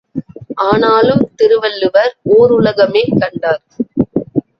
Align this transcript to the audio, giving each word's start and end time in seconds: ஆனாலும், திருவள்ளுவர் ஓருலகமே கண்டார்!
ஆனாலும், 0.63 1.21
திருவள்ளுவர் 1.35 2.13
ஓருலகமே 2.37 3.03
கண்டார்! 3.19 3.61